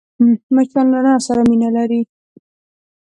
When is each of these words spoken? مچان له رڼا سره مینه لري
مچان 0.55 0.85
له 0.91 0.99
رڼا 1.03 1.15
سره 1.27 1.41
مینه 1.49 1.69
لري 1.77 2.01